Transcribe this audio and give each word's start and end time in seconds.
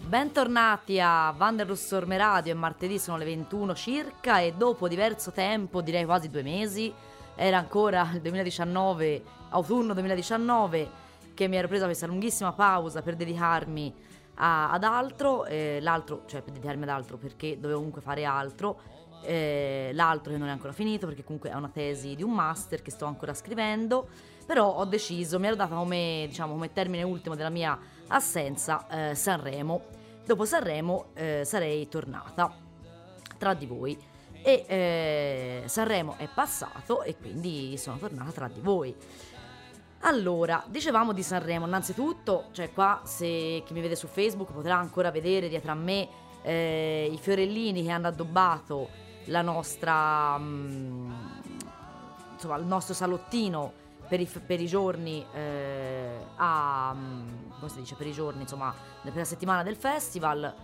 Bentornati 0.00 0.98
a 0.98 1.32
Wanderlust 1.38 1.84
Storme 1.84 2.16
Radio, 2.16 2.52
è 2.52 2.56
martedì, 2.56 2.98
sono 2.98 3.18
le 3.18 3.24
21 3.24 3.72
circa 3.76 4.40
e 4.40 4.54
dopo 4.56 4.88
diverso 4.88 5.30
tempo, 5.30 5.80
direi 5.80 6.04
quasi 6.04 6.28
due 6.28 6.42
mesi, 6.42 6.92
era 7.36 7.58
ancora 7.58 8.10
il 8.12 8.20
2019, 8.20 9.22
autunno 9.50 9.92
2019, 9.92 10.90
che 11.34 11.46
mi 11.46 11.54
ero 11.54 11.68
presa 11.68 11.84
questa 11.84 12.08
lunghissima 12.08 12.52
pausa 12.52 13.00
per 13.00 13.14
dedicarmi 13.14 13.94
a- 14.34 14.72
ad 14.72 14.82
altro, 14.82 15.44
eh, 15.44 15.78
l'altro, 15.80 16.24
cioè 16.26 16.42
per 16.42 16.52
dedicarmi 16.54 16.82
ad 16.82 16.88
altro 16.88 17.16
perché 17.16 17.60
dovevo 17.60 17.78
comunque 17.78 18.02
fare 18.02 18.24
altro, 18.24 18.80
eh, 19.22 19.90
l'altro 19.92 20.32
che 20.32 20.38
non 20.38 20.48
è 20.48 20.50
ancora 20.50 20.72
finito 20.72 21.06
perché 21.06 21.24
comunque 21.24 21.50
è 21.50 21.54
una 21.54 21.68
tesi 21.68 22.14
di 22.14 22.22
un 22.22 22.32
master 22.32 22.82
che 22.82 22.90
sto 22.90 23.04
ancora 23.04 23.34
scrivendo, 23.34 24.08
però 24.46 24.74
ho 24.74 24.84
deciso, 24.84 25.38
mi 25.38 25.46
ero 25.46 25.56
data 25.56 25.74
come, 25.74 26.24
diciamo, 26.28 26.52
come 26.52 26.72
termine 26.72 27.02
ultimo 27.02 27.34
della 27.34 27.50
mia 27.50 27.78
assenza 28.08 29.10
eh, 29.10 29.14
Sanremo. 29.14 29.82
Dopo 30.24 30.44
Sanremo 30.44 31.06
eh, 31.14 31.42
sarei 31.44 31.88
tornata 31.88 32.52
tra 33.38 33.54
di 33.54 33.66
voi 33.66 33.98
e 34.42 34.64
eh, 34.66 35.62
Sanremo 35.66 36.16
è 36.16 36.28
passato 36.32 37.02
e 37.02 37.16
quindi 37.16 37.76
sono 37.76 37.98
tornata 37.98 38.30
tra 38.30 38.48
di 38.48 38.60
voi. 38.60 38.94
Allora, 40.02 40.64
dicevamo 40.66 41.12
di 41.12 41.22
Sanremo, 41.22 41.66
innanzitutto, 41.66 42.46
cioè 42.52 42.72
qua 42.72 43.02
se 43.04 43.62
chi 43.66 43.72
mi 43.72 43.82
vede 43.82 43.96
su 43.96 44.06
Facebook 44.06 44.50
potrà 44.50 44.76
ancora 44.76 45.10
vedere 45.10 45.48
dietro 45.48 45.72
a 45.72 45.74
me 45.74 46.08
eh, 46.42 47.10
i 47.12 47.18
fiorellini 47.18 47.82
che 47.82 47.90
hanno 47.90 48.08
addobbato 48.08 48.88
la 49.26 49.42
nostra, 49.42 50.38
mm, 50.38 51.12
insomma, 52.32 52.56
il 52.56 52.64
nostro 52.64 52.94
salottino 52.94 53.72
per 54.08 54.20
i, 54.20 54.26
per 54.26 54.60
i 54.60 54.66
giorni 54.66 55.24
eh, 55.32 56.16
a, 56.36 56.92
mm, 56.94 57.28
come 57.58 57.70
si 57.70 57.78
dice, 57.78 57.94
per 57.94 58.06
i 58.06 58.12
giorni, 58.12 58.42
insomma, 58.42 58.74
per 59.02 59.14
la 59.14 59.24
settimana 59.24 59.62
del 59.62 59.76
festival. 59.76 60.54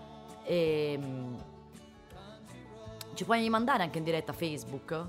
E, 0.45 0.99
mm, 1.01 1.35
ci 3.15 3.25
puoi 3.25 3.49
mandare 3.49 3.83
anche 3.83 3.99
in 3.99 4.05
diretta 4.05 4.33
Facebook 4.35 5.05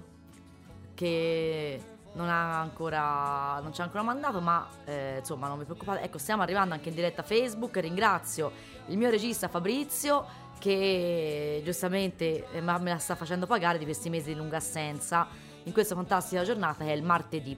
che 0.93 1.81
non 2.13 2.29
ha 2.29 2.59
ancora 2.59 3.59
non 3.61 3.73
ci 3.73 3.81
ha 3.81 3.83
ancora 3.83 4.01
mandato 4.01 4.41
ma 4.41 4.67
eh, 4.85 5.17
insomma 5.19 5.47
non 5.47 5.59
vi 5.59 5.65
preoccupate 5.65 6.01
ecco 6.01 6.17
stiamo 6.17 6.41
arrivando 6.41 6.73
anche 6.73 6.89
in 6.89 6.95
diretta 6.95 7.21
Facebook 7.21 7.77
ringrazio 7.77 8.51
il 8.87 8.97
mio 8.97 9.09
regista 9.09 9.47
Fabrizio 9.47 10.25
che 10.59 11.61
giustamente 11.63 12.47
eh, 12.51 12.61
me 12.61 12.79
la 12.79 12.97
sta 12.97 13.15
facendo 13.15 13.45
pagare 13.45 13.77
di 13.77 13.85
questi 13.85 14.09
mesi 14.09 14.29
di 14.29 14.35
lunga 14.35 14.57
assenza. 14.57 15.27
In 15.63 15.73
questa 15.73 15.95
fantastica 15.95 16.43
giornata 16.43 16.85
che 16.85 16.91
è 16.91 16.95
il 16.95 17.03
martedì. 17.03 17.57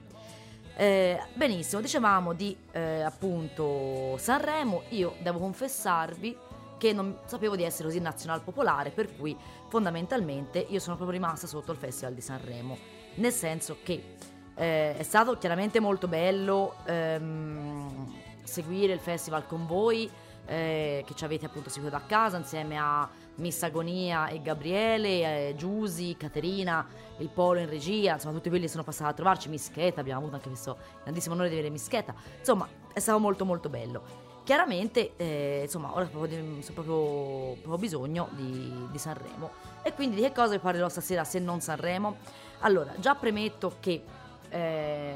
Eh, 0.76 1.20
benissimo 1.34 1.80
dicevamo 1.80 2.32
di 2.32 2.56
eh, 2.72 3.02
appunto 3.02 4.16
Sanremo. 4.18 4.82
Io 4.90 5.14
devo 5.22 5.38
confessarvi 5.38 6.36
che 6.78 6.92
non 6.92 7.18
sapevo 7.26 7.54
di 7.54 7.62
essere 7.62 7.84
così 7.84 8.00
nazional 8.00 8.42
popolare 8.42 8.90
per 8.90 9.14
cui 9.14 9.36
fondamentalmente 9.68 10.58
io 10.58 10.80
sono 10.80 10.96
proprio 10.96 11.18
rimasta 11.18 11.46
sotto 11.46 11.70
il 11.70 11.78
Festival 11.78 12.14
di 12.14 12.20
Sanremo. 12.20 12.78
Nel 13.16 13.32
senso 13.32 13.76
che 13.82 14.16
eh, 14.54 14.96
è 14.96 15.02
stato 15.02 15.36
chiaramente 15.36 15.78
molto 15.78 16.08
bello 16.08 16.76
ehm, 16.86 18.12
seguire 18.42 18.92
il 18.92 19.00
festival 19.00 19.46
con 19.46 19.66
voi, 19.66 20.10
eh, 20.50 21.04
che 21.06 21.14
ci 21.14 21.24
avete 21.24 21.46
appunto 21.46 21.70
seguito 21.70 21.94
a 21.94 22.00
casa 22.00 22.36
insieme 22.36 22.76
a 22.76 23.08
Miss 23.36 23.62
Agonia 23.62 24.26
e 24.26 24.42
Gabriele, 24.42 25.48
eh, 25.50 25.54
Giusy, 25.56 26.16
Caterina, 26.16 26.84
il 27.18 27.28
Polo 27.28 27.60
in 27.60 27.68
regia, 27.68 28.14
insomma 28.14 28.34
tutti 28.34 28.48
quelli 28.48 28.66
sono 28.66 28.82
passati 28.82 29.10
a 29.10 29.14
trovarci, 29.14 29.48
Mischeta, 29.48 30.00
abbiamo 30.00 30.18
avuto 30.18 30.34
anche 30.34 30.48
questo 30.48 30.76
grandissimo 31.04 31.34
onore 31.34 31.50
di 31.50 31.54
avere 31.54 31.70
Mischeta, 31.70 32.12
insomma 32.36 32.68
è 32.92 32.98
stato 32.98 33.20
molto 33.20 33.44
molto 33.44 33.68
bello. 33.68 34.28
Chiaramente, 34.42 35.12
eh, 35.16 35.60
insomma, 35.62 35.94
ora 35.94 36.06
ho 36.06 36.08
proprio, 36.08 36.42
proprio 36.64 37.78
bisogno 37.78 38.28
di, 38.32 38.88
di 38.90 38.98
Sanremo. 38.98 39.50
E 39.82 39.94
quindi 39.94 40.16
di 40.16 40.22
che 40.22 40.32
cosa 40.32 40.54
vi 40.54 40.58
parlerò 40.58 40.88
stasera 40.88 41.22
se 41.22 41.38
non 41.38 41.60
Sanremo? 41.60 42.16
Allora, 42.60 42.92
già 42.98 43.14
premetto 43.14 43.76
che 43.78 44.02
eh, 44.48 45.14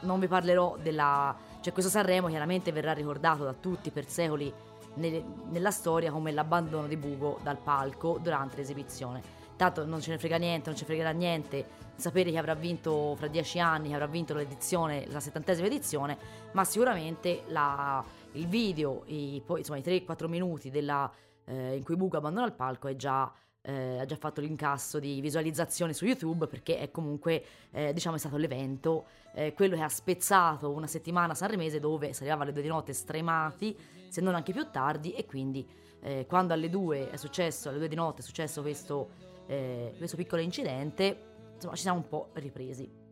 non 0.00 0.18
vi 0.18 0.28
parlerò 0.28 0.78
della... 0.80 1.52
cioè 1.64 1.72
questo 1.72 1.90
Sanremo 1.90 2.28
chiaramente 2.28 2.72
verrà 2.72 2.92
ricordato 2.92 3.42
da 3.42 3.54
tutti 3.54 3.90
per 3.90 4.06
secoli 4.06 4.52
nelle- 4.96 5.24
nella 5.48 5.70
storia 5.70 6.12
come 6.12 6.30
l'abbandono 6.30 6.86
di 6.86 6.98
Bugo 6.98 7.38
dal 7.42 7.56
palco 7.56 8.18
durante 8.20 8.56
l'esibizione. 8.56 9.22
Tanto 9.56 9.86
non 9.86 10.02
ce 10.02 10.10
ne 10.10 10.18
frega 10.18 10.36
niente, 10.36 10.68
non 10.68 10.76
ci 10.76 10.84
fregherà 10.84 11.12
niente 11.12 11.64
sapere 11.96 12.30
che 12.30 12.36
avrà 12.36 12.54
vinto 12.54 13.14
fra 13.16 13.28
dieci 13.28 13.58
anni, 13.60 13.88
che 13.88 13.94
avrà 13.94 14.06
vinto 14.06 14.34
l'edizione, 14.34 15.06
la 15.08 15.20
settantesima 15.20 15.66
edizione, 15.66 16.18
ma 16.52 16.64
sicuramente 16.64 17.44
la- 17.46 18.04
il 18.32 18.46
video, 18.46 19.04
i, 19.06 19.40
poi, 19.42 19.60
insomma, 19.60 19.78
i 19.78 19.82
3-4 19.82 20.28
minuti 20.28 20.68
della, 20.68 21.10
eh, 21.46 21.76
in 21.76 21.82
cui 21.82 21.96
Bugo 21.96 22.18
abbandona 22.18 22.44
il 22.44 22.52
palco 22.52 22.88
è 22.88 22.94
già 22.96 23.32
eh, 23.66 23.98
ha 23.98 24.04
già 24.04 24.16
fatto 24.16 24.40
l'incasso 24.42 24.98
di 24.98 25.20
visualizzazioni 25.20 25.94
su 25.94 26.04
YouTube 26.04 26.46
perché 26.46 26.78
è 26.78 26.90
comunque 26.90 27.44
eh, 27.70 27.92
diciamo 27.94 28.16
è 28.16 28.18
stato 28.18 28.36
l'evento 28.36 29.06
eh, 29.32 29.54
quello 29.54 29.74
che 29.74 29.82
ha 29.82 29.88
spezzato 29.88 30.70
una 30.70 30.86
settimana 30.86 31.34
sanremese 31.34 31.80
dove 31.80 32.12
si 32.12 32.20
arrivava 32.20 32.42
alle 32.42 32.52
due 32.52 32.62
di 32.62 32.68
notte 32.68 32.92
stremati 32.92 33.76
se 34.08 34.20
non 34.20 34.34
anche 34.34 34.52
più 34.52 34.70
tardi 34.70 35.12
e 35.12 35.24
quindi 35.24 35.66
eh, 36.00 36.26
quando 36.28 36.52
alle 36.52 36.68
due 36.68 37.10
è 37.10 37.16
successo 37.16 37.70
alle 37.70 37.78
due 37.78 37.88
di 37.88 37.94
notte 37.94 38.20
è 38.20 38.24
successo 38.24 38.60
questo, 38.60 39.08
eh, 39.46 39.94
questo 39.96 40.16
piccolo 40.16 40.42
incidente 40.42 41.32
insomma 41.54 41.74
ci 41.74 41.82
siamo 41.82 41.98
un 41.98 42.08
po' 42.08 42.28
ripresi. 42.34 43.02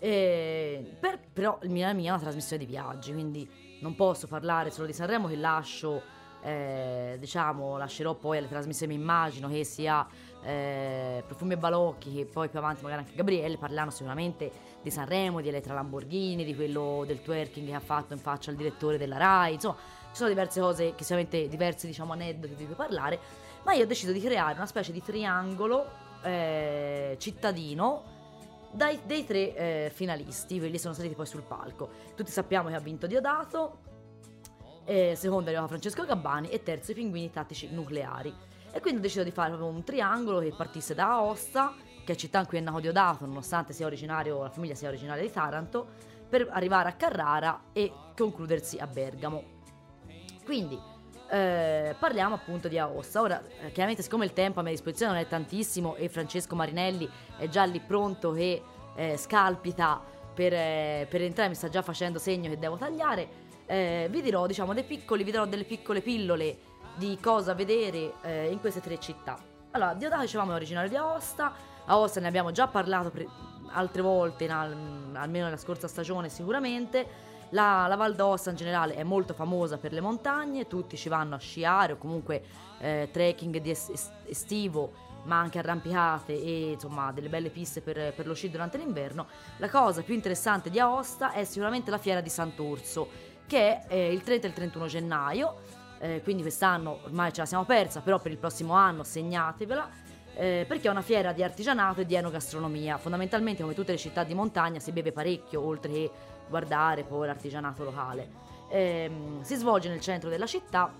Eh, 0.00 0.96
per- 0.98 1.20
però 1.32 1.58
la 1.62 1.92
mia 1.92 2.08
è 2.08 2.10
una 2.10 2.18
trasmissione 2.18 2.64
di 2.64 2.68
viaggi 2.68 3.12
quindi 3.12 3.48
non 3.80 3.94
posso 3.94 4.26
parlare 4.26 4.70
solo 4.70 4.86
di 4.86 4.92
Sanremo 4.92 5.28
che 5.28 5.36
lascio 5.36 6.02
eh, 6.44 7.16
diciamo 7.18 7.78
lascerò 7.78 8.14
poi 8.14 8.36
alle 8.36 8.48
trasmissioni 8.48 8.94
mi 8.94 9.00
immagino 9.00 9.48
che 9.48 9.64
sia 9.64 10.06
eh, 10.42 11.24
Profumi 11.26 11.54
e 11.54 11.56
Balocchi 11.56 12.12
che 12.12 12.26
poi 12.26 12.50
più 12.50 12.58
avanti 12.58 12.82
magari 12.82 13.02
anche 13.02 13.14
Gabriele 13.14 13.56
parleranno 13.56 13.90
sicuramente 13.90 14.50
di 14.82 14.90
Sanremo, 14.90 15.40
di 15.40 15.48
Elettra 15.48 15.72
Lamborghini, 15.72 16.44
di 16.44 16.54
quello 16.54 17.04
del 17.06 17.22
twerking 17.22 17.66
che 17.66 17.74
ha 17.74 17.80
fatto 17.80 18.12
in 18.12 18.18
faccia 18.18 18.50
al 18.50 18.56
direttore 18.56 18.98
della 18.98 19.16
RAI, 19.16 19.54
insomma 19.54 19.76
ci 20.10 20.16
sono 20.16 20.28
diverse 20.28 20.60
cose 20.60 20.94
che 20.94 21.02
sicuramente 21.02 21.48
diversi 21.48 21.86
diciamo 21.86 22.12
aneddoti 22.12 22.54
di 22.54 22.66
cui 22.66 22.74
parlare, 22.74 23.18
ma 23.62 23.72
io 23.72 23.84
ho 23.84 23.86
deciso 23.86 24.12
di 24.12 24.20
creare 24.20 24.54
una 24.54 24.66
specie 24.66 24.92
di 24.92 25.02
triangolo 25.02 25.86
eh, 26.22 27.16
cittadino 27.18 28.12
dai, 28.70 29.00
dei 29.06 29.24
tre 29.24 29.54
eh, 29.54 29.90
finalisti, 29.94 30.58
quelli 30.58 30.78
sono 30.78 30.92
saliti 30.92 31.14
poi 31.14 31.26
sul 31.26 31.42
palco. 31.42 31.88
Tutti 32.14 32.30
sappiamo 32.30 32.68
che 32.68 32.74
ha 32.74 32.80
vinto 32.80 33.06
Diodato, 33.06 33.78
eh, 34.84 35.14
secondo 35.16 35.46
è 35.46 35.48
arrivato 35.48 35.68
Francesco 35.68 36.04
Gabbani 36.04 36.48
e 36.48 36.62
terzo 36.62 36.92
i 36.92 36.94
pinguini 36.94 37.30
tattici 37.30 37.68
nucleari. 37.70 38.34
E 38.72 38.80
quindi 38.80 38.98
ho 38.98 39.02
deciso 39.02 39.22
di 39.22 39.30
fare 39.30 39.54
un 39.54 39.84
triangolo 39.84 40.40
che 40.40 40.52
partisse 40.56 40.94
da 40.94 41.12
Aosta, 41.12 41.74
che 42.04 42.12
è 42.12 42.16
città 42.16 42.40
in 42.40 42.46
cui 42.46 42.58
è 42.58 42.60
nato 42.60 42.80
Diodato, 42.80 43.24
nonostante 43.24 43.74
la 43.78 44.50
famiglia 44.50 44.74
sia 44.74 44.88
originaria 44.88 45.22
di 45.22 45.30
Taranto, 45.30 45.86
per 46.28 46.48
arrivare 46.50 46.88
a 46.88 46.92
Carrara 46.92 47.66
e 47.72 47.92
concludersi 48.16 48.78
a 48.78 48.86
Bergamo. 48.86 49.42
Quindi 50.44 50.78
eh, 51.30 51.94
parliamo 51.98 52.34
appunto 52.34 52.68
di 52.68 52.78
Aosta. 52.78 53.20
Ora, 53.20 53.42
eh, 53.60 53.70
chiaramente, 53.70 54.02
siccome 54.02 54.24
il 54.24 54.32
tempo 54.32 54.60
a 54.60 54.62
mia 54.62 54.72
disposizione 54.72 55.12
non 55.12 55.22
è 55.22 55.26
tantissimo 55.26 55.94
e 55.94 56.08
Francesco 56.08 56.54
Marinelli 56.54 57.08
è 57.38 57.48
già 57.48 57.64
lì 57.64 57.80
pronto 57.80 58.32
che 58.32 58.62
eh, 58.96 59.16
scalpita 59.16 60.02
per, 60.34 60.52
eh, 60.52 61.06
per 61.08 61.22
entrare, 61.22 61.48
mi 61.48 61.54
sta 61.54 61.68
già 61.68 61.82
facendo 61.82 62.18
segno 62.18 62.50
che 62.50 62.58
devo 62.58 62.76
tagliare. 62.76 63.42
Eh, 63.66 64.08
vi 64.10 64.22
dirò, 64.22 64.46
diciamo, 64.46 64.74
dei 64.74 64.84
piccoli, 64.84 65.24
vi 65.24 65.30
darò 65.30 65.46
delle 65.46 65.64
piccole 65.64 66.00
pillole 66.00 66.58
di 66.96 67.18
cosa 67.20 67.54
vedere 67.54 68.14
eh, 68.22 68.50
in 68.50 68.60
queste 68.60 68.80
tre 68.80 68.98
città. 68.98 69.36
Allora, 69.72 69.94
Diodato 69.94 70.22
dicevamo 70.22 70.52
è 70.52 70.54
originario 70.54 70.88
di 70.88 70.96
Aosta, 70.96 71.52
Aosta 71.86 72.20
ne 72.20 72.28
abbiamo 72.28 72.52
già 72.52 72.68
parlato 72.68 73.10
pre- 73.10 73.26
altre 73.72 74.02
volte, 74.02 74.46
al- 74.48 75.10
almeno 75.14 75.44
nella 75.46 75.56
scorsa 75.56 75.88
stagione 75.88 76.28
sicuramente. 76.28 77.32
La, 77.50 77.86
la 77.88 77.96
Val 77.96 78.14
d'Aosta 78.14 78.50
in 78.50 78.56
generale 78.56 78.94
è 78.94 79.02
molto 79.02 79.34
famosa 79.34 79.76
per 79.78 79.92
le 79.92 80.00
montagne, 80.00 80.66
tutti 80.66 80.96
ci 80.96 81.08
vanno 81.08 81.34
a 81.34 81.38
sciare 81.38 81.92
o 81.92 81.98
comunque 81.98 82.42
eh, 82.78 83.08
trekking 83.12 83.58
di 83.58 83.70
es- 83.70 83.90
es- 83.90 84.10
estivo 84.26 85.02
ma 85.24 85.38
anche 85.38 85.58
arrampicate 85.58 86.32
e 86.32 86.72
insomma 86.72 87.12
delle 87.12 87.28
belle 87.28 87.50
piste 87.50 87.80
per, 87.80 88.12
per 88.12 88.26
lo 88.26 88.34
sci 88.34 88.50
durante 88.50 88.76
l'inverno, 88.76 89.26
la 89.58 89.70
cosa 89.70 90.02
più 90.02 90.14
interessante 90.14 90.68
di 90.68 90.78
Aosta 90.78 91.32
è 91.32 91.44
sicuramente 91.44 91.90
la 91.90 91.98
fiera 91.98 92.20
di 92.20 92.28
Sant'Orso, 92.28 93.08
che 93.46 93.86
è 93.86 93.94
il 93.94 94.22
30 94.22 94.46
e 94.46 94.48
il 94.48 94.54
31 94.54 94.86
gennaio, 94.86 95.56
eh, 95.98 96.20
quindi 96.22 96.42
quest'anno 96.42 97.00
ormai 97.04 97.32
ce 97.32 97.40
la 97.40 97.46
siamo 97.46 97.64
persa, 97.64 98.00
però 98.00 98.18
per 98.18 98.30
il 98.30 98.38
prossimo 98.38 98.74
anno 98.74 99.04
segnatevela. 99.04 100.02
Eh, 100.36 100.64
perché 100.66 100.88
è 100.88 100.90
una 100.90 101.00
fiera 101.00 101.32
di 101.32 101.44
artigianato 101.44 102.00
e 102.00 102.06
di 102.06 102.16
enogastronomia. 102.16 102.98
Fondamentalmente, 102.98 103.62
come 103.62 103.72
tutte 103.72 103.92
le 103.92 103.98
città 103.98 104.24
di 104.24 104.34
montagna, 104.34 104.80
si 104.80 104.90
beve 104.90 105.12
parecchio, 105.12 105.64
oltre 105.64 105.92
che 105.92 106.10
guardare 106.48 107.04
poi 107.04 107.26
l'artigianato 107.26 107.84
locale. 107.84 108.28
Eh, 108.68 109.10
si 109.42 109.54
svolge 109.54 109.88
nel 109.88 110.00
centro 110.00 110.28
della 110.28 110.46
città 110.46 110.92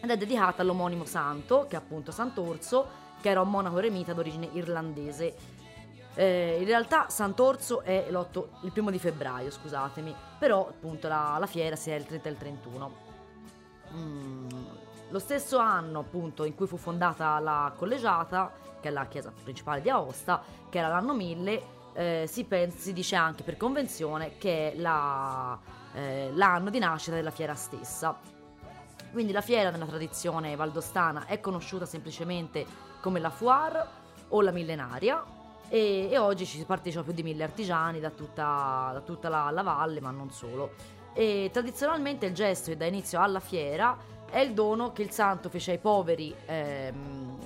ed 0.00 0.10
è 0.10 0.16
dedicata 0.16 0.62
all'omonimo 0.62 1.04
santo, 1.04 1.66
che 1.68 1.76
è 1.76 1.78
appunto 1.78 2.10
Sant'Orso, 2.10 2.88
che 3.20 3.28
era 3.28 3.42
un 3.42 3.50
monaco 3.50 3.78
eremita 3.78 4.14
d'origine 4.14 4.48
irlandese. 4.52 5.34
Eh, 6.14 6.56
in 6.58 6.66
realtà 6.66 7.08
Sant'Orso 7.08 7.82
è 7.82 8.08
il 8.08 8.72
primo 8.72 8.90
di 8.90 8.98
febbraio, 8.98 9.50
scusatemi, 9.50 10.14
però 10.38 10.66
appunto 10.68 11.08
la, 11.08 11.36
la 11.38 11.46
fiera 11.46 11.76
si 11.76 11.90
è 11.90 11.94
il 11.94 12.04
30 12.04 12.28
e 12.28 12.32
il 12.32 12.38
31. 12.38 13.08
Mm, 13.94 14.48
lo 15.10 15.18
stesso 15.18 15.58
anno 15.58 16.00
appunto 16.00 16.44
in 16.44 16.54
cui 16.54 16.66
fu 16.66 16.76
fondata 16.76 17.38
la 17.38 17.72
collegiata, 17.76 18.52
che 18.80 18.88
è 18.88 18.90
la 18.90 19.06
chiesa 19.06 19.32
principale 19.42 19.80
di 19.80 19.90
Aosta, 19.90 20.42
che 20.68 20.78
era 20.78 20.88
l'anno 20.88 21.14
1000, 21.14 21.62
eh, 21.92 22.24
si, 22.28 22.44
pensa, 22.44 22.78
si, 22.78 22.92
dice 22.92 23.16
anche 23.16 23.42
per 23.42 23.56
convenzione 23.56 24.36
che 24.38 24.72
è 24.72 24.76
la, 24.76 25.58
eh, 25.94 26.30
l'anno 26.34 26.70
di 26.70 26.78
nascita 26.78 27.16
della 27.16 27.30
fiera 27.30 27.54
stessa. 27.54 28.18
Quindi 29.12 29.32
la 29.32 29.40
fiera 29.40 29.70
nella 29.70 29.86
tradizione 29.86 30.54
valdostana 30.54 31.26
è 31.26 31.40
conosciuta 31.40 31.84
semplicemente 31.84 32.64
come 33.00 33.18
la 33.18 33.30
Foire 33.30 33.98
o 34.28 34.40
la 34.40 34.52
Millenaria 34.52 35.38
e, 35.70 36.08
e 36.10 36.18
oggi 36.18 36.44
ci 36.44 36.64
partecipano 36.64 37.06
più 37.06 37.14
di 37.14 37.22
mille 37.22 37.44
artigiani 37.44 38.00
da 38.00 38.10
tutta, 38.10 38.90
da 38.92 39.00
tutta 39.00 39.28
la, 39.28 39.50
la, 39.50 39.62
valle, 39.62 40.00
ma 40.00 40.10
non 40.10 40.30
solo. 40.30 40.72
E 41.14 41.48
tradizionalmente 41.52 42.26
il 42.26 42.34
gesto 42.34 42.70
che 42.70 42.76
dà 42.76 42.86
inizio 42.86 43.20
alla 43.20 43.40
fiera 43.40 43.96
è 44.28 44.40
il 44.40 44.52
dono 44.52 44.92
che 44.92 45.02
il 45.02 45.10
santo 45.10 45.48
fece 45.48 45.72
ai 45.72 45.78
poveri 45.78 46.34
ehm, 46.44 47.38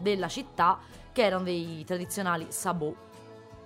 della 0.00 0.28
città, 0.28 0.78
che 1.12 1.22
erano 1.22 1.44
dei 1.44 1.84
tradizionali 1.84 2.46
sabot, 2.48 2.96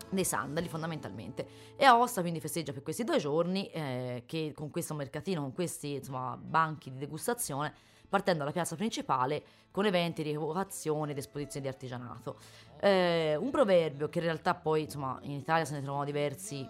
dei 0.08 0.24
sandali 0.24 0.66
fondamentalmente. 0.66 1.46
E 1.76 1.84
Aosta 1.84 2.20
quindi 2.20 2.40
festeggia 2.40 2.72
per 2.72 2.82
questi 2.82 3.04
due 3.04 3.18
giorni, 3.18 3.70
eh, 3.70 4.24
che 4.26 4.52
con 4.54 4.70
questo 4.70 4.94
mercatino, 4.94 5.40
con 5.40 5.52
questi 5.52 5.94
insomma, 5.94 6.36
banchi 6.36 6.90
di 6.90 6.98
degustazione, 6.98 7.74
partendo 8.10 8.40
dalla 8.40 8.52
piazza 8.52 8.76
principale 8.76 9.42
con 9.70 9.86
eventi 9.86 10.22
di 10.22 10.30
evocazione 10.30 11.12
ed 11.12 11.18
esposizioni 11.18 11.66
di 11.66 11.72
artigianato. 11.72 12.36
Eh, 12.80 13.36
un 13.36 13.50
proverbio 13.50 14.08
che 14.10 14.18
in 14.18 14.24
realtà 14.24 14.54
poi 14.54 14.82
insomma 14.82 15.18
in 15.22 15.30
Italia 15.30 15.64
se 15.64 15.74
ne 15.74 15.82
trovano 15.82 16.04
diversi, 16.04 16.68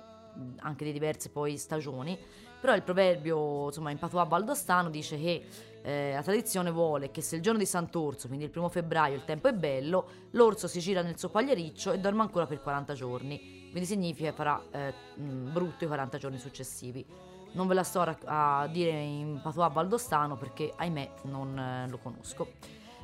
anche 0.59 0.85
di 0.85 0.93
diverse 0.93 1.31
poi 1.31 1.57
stagioni, 1.57 2.17
però 2.61 2.75
il 2.75 2.83
proverbio 2.83 3.67
insomma 3.67 3.91
in 3.91 3.99
patois 3.99 4.29
valdostano 4.29 4.91
dice 4.91 5.19
che 5.19 5.47
eh, 5.83 6.13
la 6.13 6.23
tradizione 6.23 6.71
vuole 6.71 7.11
che 7.11 7.23
se 7.23 7.37
il 7.37 7.43
giorno 7.43 7.59
di 7.59 7.67
Sant'Orso, 7.67 8.27
quindi 8.27 8.45
il 8.45 8.51
primo 8.51 8.69
febbraio, 8.69 9.15
il 9.15 9.25
tempo 9.25 9.49
è 9.49 9.55
bello, 9.55 10.09
l'orso 10.33 10.69
si 10.69 10.79
gira 10.79 11.01
nel 11.01 11.19
suo 11.19 11.31
pagliericcio 11.31 11.93
e 11.93 11.99
dorme 11.99 12.21
ancora 12.21 12.47
per 12.47 12.61
40 12.61 12.93
giorni. 12.93 13.69
Quindi 13.71 13.89
significa 13.89 14.31
che 14.31 14.37
farà 14.37 14.63
eh, 14.73 14.93
brutto 15.15 15.85
i 15.85 15.87
40 15.87 16.19
giorni 16.19 16.39
successivi. 16.39 17.05
Non 17.53 17.67
ve 17.67 17.75
la 17.75 17.83
sto 17.83 18.01
a, 18.25 18.69
dire 18.71 18.91
in 18.91 19.41
patois 19.43 19.73
valdostano 19.73 20.37
perché 20.37 20.73
ahimè 20.77 21.11
non 21.23 21.59
eh, 21.59 21.89
lo 21.89 21.99
conosco. 21.99 22.53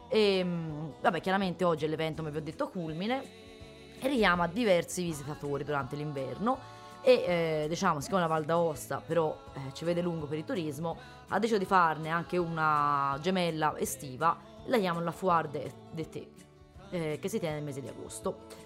E 0.09 0.39
ehm, 0.39 0.95
vabbè, 1.01 1.21
chiaramente 1.21 1.65
oggi 1.65 1.85
è 1.85 1.89
l'evento, 1.89 2.23
come 2.23 2.31
vi 2.31 2.39
ho 2.39 2.43
detto, 2.43 2.69
culmine. 2.69 3.45
E 3.99 4.09
richiama 4.09 4.47
diversi 4.47 5.03
visitatori 5.03 5.65
durante 5.65 5.97
l'inverno. 5.97 6.75
E 7.03 7.13
eh, 7.13 7.67
diciamo 7.69 8.01
siccome 8.01 8.23
la 8.23 8.27
Val 8.27 8.45
d'Aosta 8.45 9.01
però 9.01 9.37
eh, 9.55 9.73
ci 9.75 9.85
vede 9.85 10.03
lungo 10.03 10.27
per 10.27 10.39
il 10.39 10.45
turismo 10.45 10.99
ha 11.29 11.39
deciso 11.39 11.57
di 11.57 11.65
farne 11.65 12.09
anche 12.09 12.37
una 12.37 13.17
gemella 13.21 13.79
estiva. 13.79 14.37
La 14.67 14.79
chiamano 14.79 15.05
la 15.05 15.13
Foire 15.13 15.49
Thé 15.95 16.29
eh, 16.91 17.19
che 17.21 17.29
si 17.29 17.39
tiene 17.39 17.57
nel 17.57 17.65
mese 17.65 17.81
di 17.81 17.89
agosto 17.89 18.65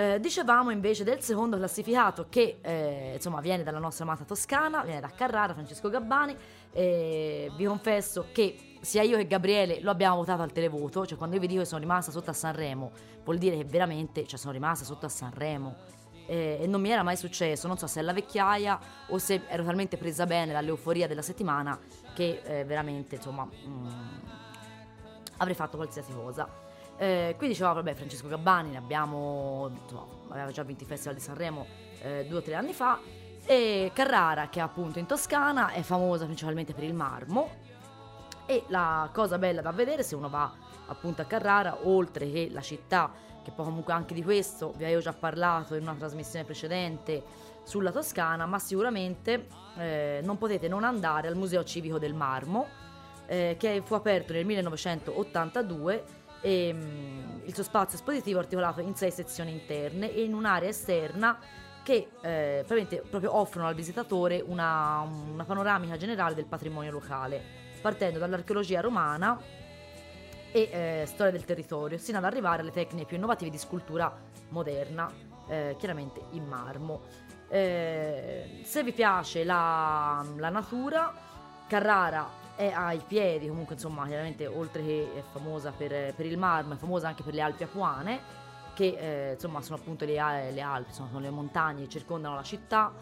eh, 0.00 0.18
dicevamo 0.18 0.70
invece 0.70 1.04
del 1.04 1.20
secondo 1.20 1.58
classificato 1.58 2.26
che 2.30 2.58
eh, 2.62 3.12
insomma 3.16 3.40
viene 3.40 3.62
dalla 3.62 3.78
nostra 3.78 4.04
amata 4.04 4.24
Toscana, 4.24 4.82
viene 4.82 5.00
da 5.00 5.10
Carrara, 5.14 5.52
Francesco 5.52 5.90
Gabbani. 5.90 6.34
E 6.72 7.50
vi 7.54 7.64
confesso 7.64 8.28
che 8.32 8.76
sia 8.80 9.02
io 9.02 9.18
che 9.18 9.26
Gabriele 9.26 9.80
lo 9.80 9.90
abbiamo 9.90 10.16
votato 10.16 10.40
al 10.40 10.52
televoto, 10.52 11.04
cioè 11.04 11.18
quando 11.18 11.34
io 11.34 11.40
vi 11.42 11.48
dico 11.48 11.60
che 11.60 11.66
sono 11.66 11.80
rimasta 11.80 12.10
sotto 12.10 12.30
a 12.30 12.32
Sanremo, 12.32 12.90
vuol 13.24 13.36
dire 13.36 13.56
che 13.58 13.64
veramente 13.64 14.26
cioè, 14.26 14.38
sono 14.38 14.52
rimasta 14.52 14.84
sotto 14.84 15.04
a 15.04 15.10
Sanremo. 15.10 15.76
Eh, 16.26 16.60
e 16.62 16.66
non 16.66 16.80
mi 16.80 16.90
era 16.90 17.02
mai 17.02 17.16
successo, 17.16 17.66
non 17.66 17.76
so 17.76 17.86
se 17.86 18.00
è 18.00 18.02
la 18.02 18.12
vecchiaia 18.12 18.78
o 19.08 19.18
se 19.18 19.42
ero 19.48 19.64
talmente 19.64 19.96
presa 19.98 20.24
bene 20.26 20.52
dall'euforia 20.52 21.08
della 21.08 21.22
settimana 21.22 21.76
che 22.14 22.40
eh, 22.44 22.64
veramente 22.64 23.16
insomma 23.16 23.44
mh, 23.44 23.68
mm, 23.68 23.88
avrei 25.38 25.56
fatto 25.56 25.76
qualsiasi 25.76 26.12
cosa. 26.14 26.69
Eh, 27.00 27.34
qui 27.38 27.48
diceva, 27.48 27.72
vabbè, 27.72 27.94
Francesco 27.94 28.28
Gabbani, 28.28 28.72
ne 28.72 28.76
abbiamo, 28.76 29.70
insomma, 29.72 30.04
aveva 30.28 30.50
già 30.50 30.62
vinto 30.64 30.82
il 30.82 30.88
Festival 30.90 31.14
di 31.14 31.22
Sanremo 31.22 31.66
eh, 32.02 32.26
due 32.28 32.40
o 32.40 32.42
tre 32.42 32.52
anni 32.52 32.74
fa, 32.74 33.00
e 33.46 33.90
Carrara, 33.94 34.50
che 34.50 34.58
è 34.58 34.62
appunto 34.62 34.98
in 34.98 35.06
Toscana, 35.06 35.70
è 35.70 35.80
famosa 35.80 36.26
principalmente 36.26 36.74
per 36.74 36.84
il 36.84 36.92
marmo, 36.92 37.52
e 38.44 38.64
la 38.66 39.08
cosa 39.14 39.38
bella 39.38 39.62
da 39.62 39.72
vedere 39.72 40.02
se 40.02 40.14
uno 40.14 40.28
va 40.28 40.52
appunto 40.88 41.22
a 41.22 41.24
Carrara, 41.24 41.78
oltre 41.84 42.30
che 42.30 42.50
la 42.52 42.60
città, 42.60 43.10
che 43.42 43.50
poi 43.50 43.64
comunque 43.64 43.94
anche 43.94 44.12
di 44.12 44.22
questo 44.22 44.74
vi 44.76 44.84
avevo 44.84 45.00
già 45.00 45.14
parlato 45.14 45.76
in 45.76 45.82
una 45.84 45.94
trasmissione 45.94 46.44
precedente 46.44 47.24
sulla 47.62 47.92
Toscana, 47.92 48.44
ma 48.44 48.58
sicuramente 48.58 49.46
eh, 49.78 50.20
non 50.22 50.36
potete 50.36 50.68
non 50.68 50.84
andare 50.84 51.28
al 51.28 51.36
Museo 51.36 51.64
Civico 51.64 51.98
del 51.98 52.12
Marmo, 52.12 52.66
eh, 53.24 53.56
che 53.58 53.80
fu 53.82 53.94
aperto 53.94 54.34
nel 54.34 54.44
1982 54.44 56.18
e 56.40 56.70
um, 56.72 57.40
il 57.44 57.54
suo 57.54 57.62
spazio 57.62 57.96
espositivo 57.96 58.38
è 58.38 58.42
articolato 58.42 58.80
in 58.80 58.94
sei 58.94 59.10
sezioni 59.10 59.52
interne 59.52 60.12
e 60.12 60.22
in 60.22 60.34
un'area 60.34 60.68
esterna 60.68 61.38
che 61.82 62.10
eh, 62.20 62.64
proprio 63.08 63.36
offrono 63.36 63.66
al 63.66 63.74
visitatore 63.74 64.42
una, 64.46 65.00
una 65.00 65.44
panoramica 65.44 65.96
generale 65.96 66.34
del 66.34 66.46
patrimonio 66.46 66.90
locale, 66.90 67.42
partendo 67.80 68.18
dall'archeologia 68.18 68.80
romana 68.80 69.38
e 70.52 70.68
eh, 70.70 71.04
storia 71.06 71.32
del 71.32 71.44
territorio, 71.44 71.98
sino 71.98 72.18
ad 72.18 72.24
arrivare 72.24 72.62
alle 72.62 72.70
tecniche 72.70 73.06
più 73.06 73.16
innovative 73.16 73.50
di 73.50 73.58
scultura 73.58 74.14
moderna, 74.50 75.10
eh, 75.48 75.74
chiaramente 75.78 76.20
in 76.32 76.44
marmo. 76.44 77.00
Eh, 77.48 78.60
se 78.62 78.84
vi 78.84 78.92
piace 78.92 79.42
la, 79.42 80.24
la 80.36 80.50
natura, 80.50 81.12
Carrara 81.66 82.39
è 82.56 82.72
ai 82.72 83.00
piedi, 83.06 83.48
comunque 83.48 83.74
insomma 83.74 84.06
chiaramente 84.06 84.46
oltre 84.46 84.82
che 84.82 85.12
è 85.16 85.22
famosa 85.32 85.72
per, 85.72 86.14
per 86.14 86.26
il 86.26 86.38
marmo, 86.38 86.74
è 86.74 86.76
famosa 86.76 87.08
anche 87.08 87.22
per 87.22 87.34
le 87.34 87.40
Alpi 87.40 87.64
Apuane, 87.64 88.20
che 88.74 88.96
eh, 88.98 89.32
insomma 89.32 89.62
sono 89.62 89.78
appunto 89.78 90.04
le, 90.04 90.14
le 90.50 90.60
Alpi, 90.60 90.92
sono, 90.92 91.08
sono, 91.08 91.20
le 91.20 91.30
montagne 91.30 91.82
che 91.82 91.88
circondano 91.88 92.34
la 92.34 92.42
città. 92.42 92.92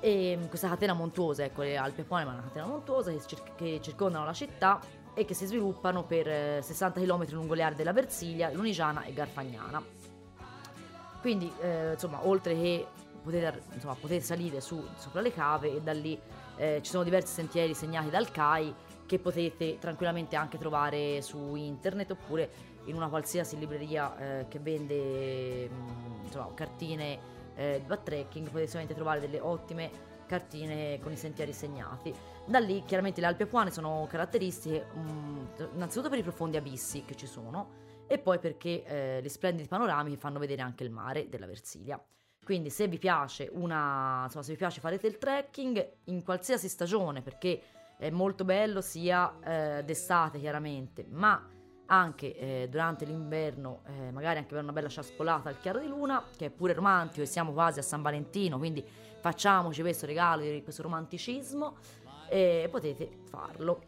E 0.00 0.36
mm, 0.36 0.46
questa 0.46 0.68
catena 0.68 0.94
montuosa, 0.94 1.44
ecco 1.44 1.62
le 1.62 1.76
Alpi 1.76 2.00
Apuane, 2.00 2.24
ma 2.24 2.30
è 2.32 2.34
una 2.34 2.42
catena 2.44 2.66
montuosa 2.66 3.10
che, 3.12 3.20
cir- 3.24 3.54
che 3.54 3.80
circondano 3.80 4.24
la 4.24 4.32
città 4.32 4.80
e 5.14 5.24
che 5.24 5.34
si 5.34 5.46
sviluppano 5.46 6.04
per 6.04 6.62
60 6.62 6.98
eh, 7.00 7.04
km 7.04 7.30
lungo 7.30 7.54
le 7.54 7.62
aree 7.62 7.76
della 7.76 7.92
Versilia, 7.92 8.50
Lunigiana 8.50 9.04
e 9.04 9.12
Garfagnana. 9.12 9.82
Quindi, 11.20 11.52
eh, 11.60 11.92
insomma, 11.92 12.26
oltre 12.26 12.54
che 12.54 12.86
poter, 13.22 13.62
insomma, 13.72 13.94
poter 13.94 14.22
salire 14.22 14.60
su, 14.60 14.82
sopra 14.96 15.20
le 15.20 15.32
cave 15.32 15.76
e 15.76 15.80
da 15.80 15.92
lì 15.92 16.20
eh, 16.62 16.80
ci 16.80 16.90
sono 16.90 17.02
diversi 17.02 17.34
sentieri 17.34 17.74
segnati 17.74 18.08
dal 18.08 18.30
CAI 18.30 18.72
che 19.04 19.18
potete 19.18 19.78
tranquillamente 19.80 20.36
anche 20.36 20.58
trovare 20.58 21.20
su 21.20 21.56
internet 21.56 22.12
oppure 22.12 22.50
in 22.84 22.94
una 22.94 23.08
qualsiasi 23.08 23.58
libreria 23.58 24.16
eh, 24.40 24.48
che 24.48 24.60
vende 24.60 25.68
mh, 25.68 25.74
mm, 25.74 26.24
insomma, 26.24 26.54
cartine 26.54 27.18
eh, 27.56 27.80
di 27.80 27.86
backtracking 27.86 28.46
potete 28.46 28.66
sicuramente 28.66 28.94
trovare 28.94 29.18
delle 29.18 29.40
ottime 29.40 29.90
cartine 30.26 31.00
con 31.02 31.10
i 31.10 31.16
sentieri 31.16 31.52
segnati. 31.52 32.14
Da 32.46 32.60
lì 32.60 32.84
chiaramente 32.86 33.20
le 33.20 33.26
Alpi 33.26 33.42
Apuane 33.42 33.72
sono 33.72 34.06
caratteristiche 34.08 34.86
mh, 34.94 35.00
mm, 35.00 35.46
innanzitutto 35.74 36.10
per 36.10 36.18
i 36.18 36.22
profondi 36.22 36.56
abissi 36.56 37.04
che 37.04 37.16
ci 37.16 37.26
sono 37.26 37.80
e 38.06 38.18
poi 38.18 38.38
perché 38.38 38.84
eh, 38.84 39.20
gli 39.20 39.28
splendidi 39.28 39.66
panorami 39.66 40.16
fanno 40.16 40.38
vedere 40.38 40.62
anche 40.62 40.84
il 40.84 40.90
mare 40.90 41.28
della 41.28 41.46
Versilia. 41.46 42.00
Quindi 42.44 42.70
se 42.70 42.88
vi 42.88 42.98
piace 42.98 43.48
una, 43.52 44.22
insomma, 44.24 44.42
se 44.42 44.52
vi 44.52 44.58
piace 44.58 44.80
farete 44.80 45.06
il 45.06 45.18
trekking 45.18 45.90
in 46.04 46.24
qualsiasi 46.24 46.68
stagione, 46.68 47.22
perché 47.22 47.60
è 47.96 48.10
molto 48.10 48.44
bello 48.44 48.80
sia 48.80 49.38
eh, 49.44 49.84
d'estate 49.84 50.40
chiaramente, 50.40 51.06
ma 51.08 51.48
anche 51.86 52.36
eh, 52.36 52.68
durante 52.68 53.04
l'inverno, 53.04 53.82
eh, 53.86 54.10
magari 54.10 54.38
anche 54.38 54.54
per 54.54 54.62
una 54.62 54.72
bella 54.72 54.88
ciaspolata 54.88 55.50
al 55.50 55.60
chiaro 55.60 55.78
di 55.78 55.86
luna, 55.86 56.24
che 56.36 56.46
è 56.46 56.50
pure 56.50 56.72
romantico 56.72 57.22
e 57.22 57.26
siamo 57.26 57.52
quasi 57.52 57.78
a 57.78 57.82
San 57.82 58.02
Valentino, 58.02 58.58
quindi 58.58 58.84
facciamoci 59.20 59.82
questo 59.82 60.06
regalo 60.06 60.42
questo 60.62 60.82
romanticismo 60.82 61.76
e 62.28 62.66
potete 62.70 63.18
farlo. 63.28 63.82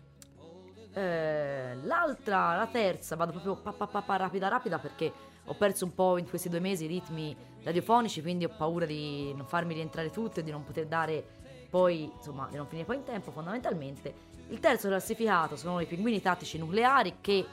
eh, 0.92 1.76
l'altra, 1.82 2.54
la 2.54 2.68
terza, 2.68 3.16
vado 3.16 3.32
proprio 3.32 3.56
pa, 3.56 3.72
pa, 3.72 3.86
pa, 3.88 4.02
pa, 4.02 4.16
rapida 4.16 4.46
rapida 4.46 4.78
perché 4.78 5.12
ho 5.46 5.54
perso 5.54 5.84
un 5.84 5.94
po' 5.94 6.16
in 6.18 6.28
questi 6.28 6.48
due 6.48 6.60
mesi 6.60 6.84
i 6.84 6.88
ritmi 6.88 7.36
radiofonici, 7.62 8.22
quindi 8.22 8.44
ho 8.44 8.50
paura 8.56 8.86
di 8.86 9.32
non 9.34 9.46
farmi 9.46 9.74
rientrare 9.74 10.10
tutto 10.10 10.40
e 10.40 10.42
di 10.42 10.50
non 10.50 10.64
poter 10.64 10.86
dare 10.86 11.24
poi, 11.68 12.10
insomma, 12.14 12.46
di 12.50 12.56
non 12.56 12.66
finire 12.66 12.86
poi 12.86 12.96
in 12.96 13.04
tempo 13.04 13.30
fondamentalmente. 13.30 14.32
Il 14.48 14.60
terzo 14.60 14.88
classificato 14.88 15.56
sono 15.56 15.80
i 15.80 15.86
pinguini 15.86 16.20
tattici 16.20 16.58
nucleari 16.58 17.16
che, 17.20 17.44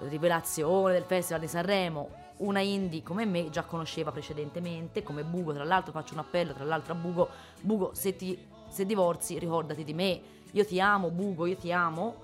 rivelazione 0.00 0.92
del 0.92 1.04
Festival 1.04 1.40
di 1.40 1.48
Sanremo, 1.48 2.22
una 2.38 2.60
indie 2.60 3.02
come 3.02 3.24
me 3.24 3.48
già 3.50 3.62
conosceva 3.62 4.10
precedentemente, 4.10 5.02
come 5.02 5.24
Bugo, 5.24 5.52
tra 5.52 5.64
l'altro 5.64 5.92
faccio 5.92 6.14
un 6.14 6.20
appello, 6.20 6.52
tra 6.52 6.64
l'altro 6.64 6.92
a 6.92 6.96
Bugo, 6.96 7.28
Bugo 7.60 7.94
se, 7.94 8.16
ti, 8.16 8.38
se 8.68 8.84
divorzi 8.84 9.38
ricordati 9.38 9.84
di 9.84 9.94
me, 9.94 10.20
io 10.50 10.64
ti 10.64 10.80
amo 10.80 11.10
Bugo, 11.10 11.46
io 11.46 11.56
ti 11.56 11.72
amo, 11.72 12.14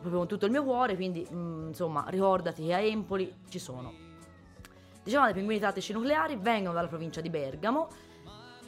proprio 0.00 0.18
con 0.18 0.28
tutto 0.28 0.44
il 0.44 0.52
mio 0.52 0.62
cuore, 0.62 0.94
quindi 0.94 1.26
mh, 1.28 1.36
mm, 1.36 1.66
insomma 1.68 2.04
ricordati 2.08 2.66
che 2.66 2.74
a 2.74 2.80
Empoli 2.80 3.34
ci 3.48 3.58
sono. 3.58 4.07
Dicevamo, 5.08 5.30
i 5.30 5.32
pinguini 5.32 5.58
tattici 5.58 5.94
nucleari 5.94 6.36
vengono 6.36 6.74
dalla 6.74 6.86
provincia 6.86 7.22
di 7.22 7.30
Bergamo 7.30 7.88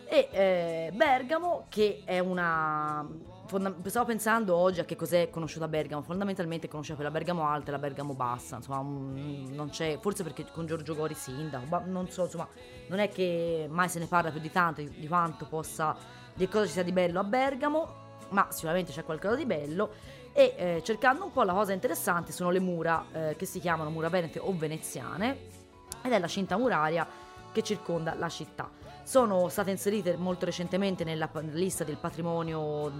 e 0.06 0.28
eh, 0.32 0.90
Bergamo 0.94 1.66
che 1.68 2.00
è 2.06 2.18
una 2.18 3.06
fonda- 3.44 3.76
stavo 3.84 4.06
pensando 4.06 4.56
oggi 4.56 4.80
a 4.80 4.86
che 4.86 4.96
cos'è 4.96 5.28
conosciuta 5.28 5.68
Bergamo. 5.68 6.00
Fondamentalmente 6.00 6.66
conosceva 6.66 6.94
quella 6.94 7.10
Bergamo 7.10 7.46
alta 7.46 7.68
e 7.68 7.72
la 7.72 7.78
Bergamo 7.78 8.14
bassa. 8.14 8.56
Insomma, 8.56 8.78
un, 8.78 9.50
non 9.50 9.68
c'è. 9.68 9.98
Forse 10.00 10.22
perché 10.22 10.46
con 10.50 10.64
Giorgio 10.64 10.94
Gori 10.94 11.12
sindaco. 11.12 11.66
Ma 11.66 11.82
non 11.84 12.08
so, 12.08 12.22
insomma, 12.24 12.48
non 12.88 13.00
è 13.00 13.10
che 13.10 13.66
mai 13.68 13.90
se 13.90 13.98
ne 13.98 14.06
parla 14.06 14.30
più 14.30 14.40
di 14.40 14.50
tanto, 14.50 14.80
di, 14.80 14.88
di 14.98 15.08
quanto 15.08 15.44
possa. 15.44 15.94
di 16.32 16.48
cosa 16.48 16.64
ci 16.64 16.72
sia 16.72 16.82
di 16.82 16.92
bello 16.92 17.20
a 17.20 17.24
Bergamo. 17.24 18.08
Ma 18.30 18.46
sicuramente 18.48 18.92
c'è 18.92 19.04
qualcosa 19.04 19.34
di 19.34 19.44
bello. 19.44 19.92
E 20.32 20.54
eh, 20.56 20.80
cercando 20.82 21.22
un 21.22 21.32
po' 21.32 21.42
la 21.42 21.52
cosa 21.52 21.74
interessante 21.74 22.32
sono 22.32 22.48
le 22.48 22.60
mura 22.60 23.04
eh, 23.12 23.36
che 23.36 23.44
si 23.44 23.60
chiamano 23.60 23.90
mura 23.90 24.08
venete 24.08 24.38
o 24.38 24.56
veneziane. 24.56 25.59
Ed 26.02 26.12
è 26.12 26.18
la 26.18 26.26
cinta 26.26 26.56
muraria 26.56 27.06
che 27.52 27.62
circonda 27.62 28.14
la 28.14 28.28
città 28.28 28.80
sono 29.10 29.48
state 29.48 29.72
inserite 29.72 30.16
molto 30.16 30.44
recentemente 30.44 31.02
nella 31.02 31.28
lista 31.50 31.82
del 31.82 31.96
patrimonio 31.96 32.92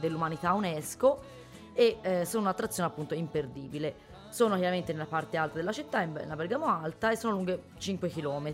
dell'umanità 0.00 0.54
UNESCO 0.54 1.20
e 1.72 1.98
eh, 2.02 2.24
sono 2.24 2.42
un'attrazione 2.42 2.88
appunto 2.88 3.14
imperdibile. 3.14 4.10
Sono 4.30 4.56
chiaramente 4.56 4.92
nella 4.92 5.06
parte 5.06 5.36
alta 5.36 5.56
della 5.56 5.70
città, 5.70 6.04
nella 6.04 6.34
Bergamo 6.34 6.66
Alta, 6.66 7.12
e 7.12 7.16
sono 7.16 7.34
lunghe 7.34 7.62
5 7.78 8.08
km. 8.08 8.46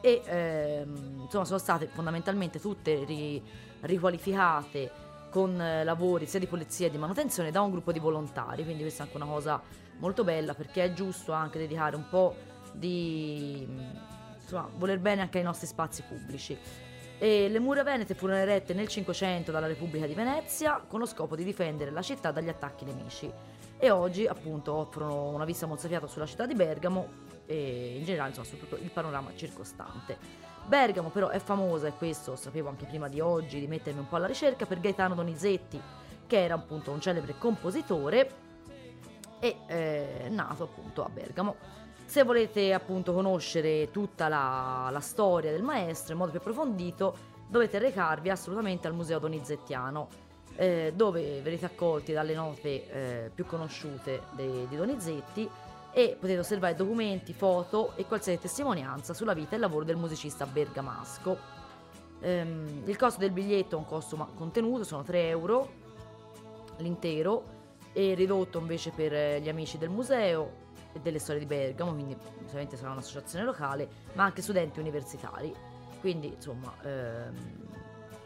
E 0.00 0.22
ehm, 0.24 1.20
insomma 1.22 1.44
sono 1.44 1.58
state 1.58 1.86
fondamentalmente 1.86 2.58
tutte 2.58 3.04
ri- 3.04 3.40
riqualificate 3.82 4.90
con 5.30 5.60
eh, 5.60 5.84
lavori 5.84 6.26
sia 6.26 6.40
di 6.40 6.46
polizia 6.46 6.86
che 6.86 6.92
di 6.92 6.98
manutenzione 6.98 7.52
da 7.52 7.60
un 7.60 7.70
gruppo 7.70 7.92
di 7.92 8.00
volontari, 8.00 8.64
quindi 8.64 8.82
questa 8.82 9.02
è 9.02 9.06
anche 9.06 9.16
una 9.16 9.26
cosa 9.26 9.62
molto 9.98 10.24
bella 10.24 10.54
perché 10.54 10.82
è 10.82 10.92
giusto 10.92 11.30
anche 11.30 11.58
dedicare 11.58 11.94
un 11.94 12.08
po' 12.08 12.34
di 12.76 13.66
insomma, 14.40 14.68
voler 14.76 14.98
bene 14.98 15.22
anche 15.22 15.38
ai 15.38 15.44
nostri 15.44 15.66
spazi 15.66 16.02
pubblici. 16.02 16.56
E 17.18 17.48
le 17.48 17.58
mura 17.58 17.82
venete 17.82 18.14
furono 18.14 18.38
erette 18.38 18.74
nel 18.74 18.88
500 18.88 19.50
dalla 19.50 19.66
Repubblica 19.66 20.06
di 20.06 20.12
Venezia 20.12 20.84
con 20.86 21.00
lo 21.00 21.06
scopo 21.06 21.34
di 21.34 21.44
difendere 21.44 21.90
la 21.90 22.02
città 22.02 22.30
dagli 22.30 22.50
attacchi 22.50 22.84
nemici 22.84 23.32
e 23.78 23.90
oggi 23.90 24.26
appunto 24.26 24.74
offrono 24.74 25.28
una 25.28 25.44
vista 25.44 25.66
mozzafiato 25.66 26.06
sulla 26.06 26.26
città 26.26 26.46
di 26.46 26.54
Bergamo 26.54 27.24
e 27.46 27.96
in 27.96 28.04
generale 28.04 28.28
insomma, 28.30 28.46
su 28.46 28.58
tutto 28.58 28.76
il 28.76 28.90
panorama 28.90 29.32
circostante. 29.34 30.18
Bergamo 30.66 31.08
però 31.10 31.28
è 31.28 31.38
famosa 31.38 31.86
e 31.86 31.92
questo 31.92 32.32
lo 32.32 32.36
sapevo 32.36 32.68
anche 32.68 32.84
prima 32.84 33.08
di 33.08 33.20
oggi 33.20 33.60
di 33.60 33.66
mettermi 33.66 34.00
un 34.00 34.08
po' 34.08 34.16
alla 34.16 34.26
ricerca 34.26 34.66
per 34.66 34.80
Gaetano 34.80 35.14
Donizetti 35.14 35.80
che 36.26 36.42
era 36.42 36.54
appunto 36.54 36.90
un 36.90 37.00
celebre 37.00 37.36
compositore 37.38 38.44
e 39.38 39.56
eh, 39.68 40.28
nato 40.28 40.64
appunto 40.64 41.04
a 41.04 41.08
Bergamo. 41.08 41.84
Se 42.06 42.22
volete 42.22 42.72
appunto 42.72 43.12
conoscere 43.12 43.90
tutta 43.90 44.28
la, 44.28 44.88
la 44.90 45.00
storia 45.00 45.50
del 45.50 45.62
maestro 45.62 46.12
in 46.12 46.18
modo 46.18 46.30
più 46.30 46.40
approfondito, 46.40 47.14
dovete 47.48 47.78
recarvi 47.78 48.30
assolutamente 48.30 48.86
al 48.86 48.94
Museo 48.94 49.18
Donizettiano, 49.18 50.08
eh, 50.54 50.92
dove 50.94 51.40
verrete 51.42 51.66
accolti 51.66 52.12
dalle 52.12 52.34
note 52.34 52.68
eh, 52.90 53.30
più 53.34 53.44
conosciute 53.44 54.22
di 54.36 54.76
Donizetti 54.76 55.48
e 55.92 56.16
potete 56.18 56.38
osservare 56.38 56.74
documenti, 56.74 57.34
foto 57.34 57.92
e 57.96 58.06
qualsiasi 58.06 58.38
testimonianza 58.38 59.12
sulla 59.12 59.34
vita 59.34 59.52
e 59.52 59.54
il 59.56 59.62
lavoro 59.62 59.84
del 59.84 59.96
musicista 59.96 60.46
bergamasco. 60.46 61.36
Ehm, 62.20 62.82
il 62.86 62.96
costo 62.96 63.18
del 63.18 63.32
biglietto 63.32 63.74
è 63.74 63.78
un 63.78 63.84
costo 63.84 64.16
contenuto, 64.36 64.84
sono 64.84 65.02
3 65.02 65.28
euro 65.28 65.84
l'intero 66.78 67.54
e 67.92 68.14
ridotto 68.14 68.58
invece 68.58 68.90
per 68.90 69.40
gli 69.40 69.48
amici 69.48 69.76
del 69.76 69.88
museo 69.88 70.64
delle 71.00 71.18
storie 71.18 71.40
di 71.40 71.46
Bergamo, 71.46 71.92
quindi 71.92 72.16
ovviamente 72.44 72.76
sarà 72.76 72.92
un'associazione 72.92 73.44
locale, 73.44 73.88
ma 74.14 74.24
anche 74.24 74.42
studenti 74.42 74.80
universitari. 74.80 75.54
Quindi 76.00 76.28
insomma 76.28 76.74
ehm, 76.82 77.34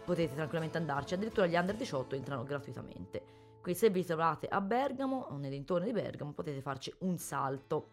potete 0.04 0.34
tranquillamente 0.34 0.78
andarci, 0.78 1.14
addirittura 1.14 1.46
gli 1.46 1.54
under 1.54 1.74
18 1.74 2.14
entrano 2.14 2.44
gratuitamente. 2.44 3.38
Quindi 3.60 3.78
se 3.78 3.90
vi 3.90 4.04
trovate 4.04 4.46
a 4.48 4.60
Bergamo 4.60 5.26
o 5.30 5.36
nei 5.36 5.50
dintorni 5.50 5.86
di 5.86 5.92
Bergamo 5.92 6.32
potete 6.32 6.60
farci 6.60 6.92
un 7.00 7.18
salto. 7.18 7.88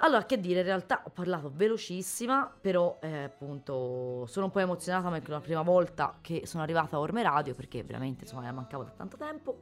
Allora, 0.00 0.24
che 0.26 0.38
dire, 0.38 0.60
in 0.60 0.66
realtà 0.66 1.02
ho 1.04 1.10
parlato 1.10 1.50
velocissima, 1.52 2.54
però 2.60 2.98
eh, 3.00 3.24
appunto 3.24 4.26
sono 4.26 4.46
un 4.46 4.52
po' 4.52 4.60
emozionata 4.60 5.08
perché 5.10 5.26
è 5.26 5.30
la 5.30 5.40
prima 5.40 5.62
volta 5.62 6.18
che 6.20 6.42
sono 6.46 6.62
arrivata 6.62 6.96
a 6.96 7.00
Orme 7.00 7.22
Radio, 7.22 7.54
perché 7.54 7.82
veramente 7.82 8.22
insomma 8.22 8.50
mancavo 8.52 8.84
da 8.84 8.90
tanto 8.90 9.16
tempo. 9.16 9.58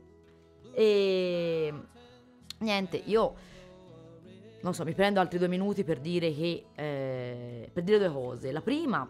E 0.74 1.72
niente, 2.58 2.96
io 2.98 3.34
non 4.66 4.74
so, 4.74 4.84
mi 4.84 4.94
prendo 4.94 5.20
altri 5.20 5.38
due 5.38 5.46
minuti 5.46 5.84
per 5.84 6.00
dire 6.00 6.34
che 6.34 6.66
eh, 6.74 7.70
per 7.72 7.84
dire 7.84 7.98
due 7.98 8.12
cose. 8.12 8.50
La 8.50 8.60
prima, 8.60 9.08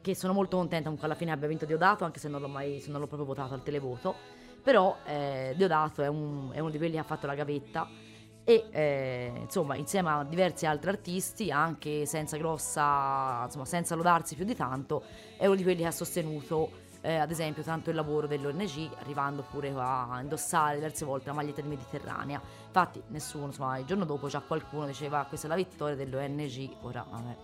che 0.00 0.14
sono 0.16 0.32
molto 0.32 0.56
contenta 0.56 0.84
comunque 0.84 1.06
alla 1.06 1.14
fine 1.14 1.30
abbia 1.30 1.46
vinto 1.46 1.64
Diodato, 1.64 2.04
anche 2.04 2.18
se 2.18 2.28
non 2.28 2.40
l'ho 2.40 2.48
mai, 2.48 2.80
se 2.80 2.90
non 2.90 3.00
l'ho 3.00 3.06
proprio 3.06 3.26
votato 3.26 3.54
al 3.54 3.62
televoto. 3.62 4.14
Però 4.62 4.96
eh, 5.06 5.54
Diodato 5.56 6.02
è, 6.02 6.08
un, 6.08 6.50
è 6.52 6.58
uno 6.58 6.70
di 6.70 6.78
quelli 6.78 6.94
che 6.94 6.98
ha 6.98 7.04
fatto 7.04 7.26
la 7.26 7.34
gavetta 7.34 7.88
e 8.42 8.66
eh, 8.70 9.32
insomma 9.42 9.76
insieme 9.76 10.10
a 10.10 10.24
diversi 10.24 10.66
altri 10.66 10.88
artisti 10.88 11.50
anche 11.50 12.06
senza 12.06 12.38
grossa 12.38 13.42
insomma 13.44 13.66
senza 13.66 13.94
lodarsi 13.94 14.36
più 14.36 14.46
di 14.46 14.54
tanto 14.54 15.02
è 15.36 15.44
uno 15.44 15.54
di 15.54 15.62
quelli 15.62 15.82
che 15.82 15.86
ha 15.86 15.90
sostenuto 15.90 16.70
eh, 17.00 17.16
ad 17.16 17.30
esempio 17.30 17.62
tanto 17.62 17.90
il 17.90 17.96
lavoro 17.96 18.26
dell'ONG 18.26 18.90
arrivando 18.98 19.42
pure 19.42 19.72
a 19.76 20.18
indossare 20.20 20.76
diverse 20.76 21.04
volte 21.04 21.26
la 21.26 21.34
maglietta 21.34 21.60
di 21.60 21.68
Mediterranea. 21.68 22.40
Infatti 22.66 23.02
nessuno 23.08 23.46
insomma 23.46 23.78
il 23.78 23.84
giorno 23.84 24.04
dopo 24.04 24.28
già 24.28 24.40
qualcuno 24.40 24.86
diceva 24.86 25.24
questa 25.28 25.46
è 25.46 25.50
la 25.50 25.56
vittoria 25.56 25.94
dell'ONG 25.94 26.70
ora 26.82 27.04
vabbè 27.08 27.36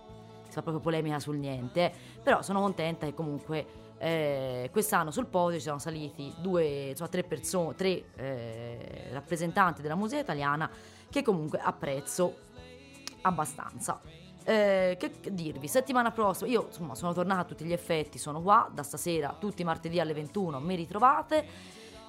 si 0.47 0.51
fa 0.51 0.61
proprio 0.61 0.79
polemica 0.79 1.19
sul 1.19 1.37
niente. 1.37 1.91
Però 2.21 2.41
sono 2.41 2.61
contenta 2.61 3.05
che 3.05 3.13
comunque 3.13 3.83
eh, 3.97 4.69
quest'anno 4.71 5.11
sul 5.11 5.25
podio 5.25 5.57
ci 5.57 5.65
sono 5.65 5.79
saliti 5.79 6.33
due, 6.39 6.89
insomma, 6.89 7.09
tre 7.09 7.23
persone, 7.23 7.75
tre 7.75 8.03
eh, 8.15 9.09
rappresentanti 9.11 9.81
della 9.81 9.95
musica 9.95 10.21
italiana 10.21 10.69
che 11.09 11.21
comunque 11.21 11.59
apprezzo 11.59 12.35
abbastanza. 13.21 14.24
Eh, 14.47 14.95
che, 14.99 15.11
dirvi, 15.31 15.67
settimana 15.67 16.11
prossima, 16.11 16.51
io 16.51 16.67
insomma 16.67 16.93
sono 16.93 17.13
tornata 17.13 17.41
a 17.41 17.43
tutti 17.45 17.65
gli 17.65 17.73
effetti, 17.73 18.19
sono 18.19 18.43
qua 18.43 18.69
da 18.71 18.83
stasera, 18.83 19.35
tutti 19.39 19.63
i 19.63 19.65
martedì 19.65 19.99
alle 19.99 20.13
21, 20.13 20.59
mi 20.59 20.75
ritrovate. 20.75 21.45